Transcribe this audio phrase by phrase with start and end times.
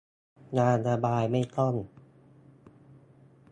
[0.57, 1.73] ยาระบายไม่ต้อง